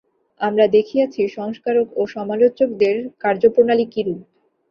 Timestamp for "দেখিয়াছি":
0.67-1.21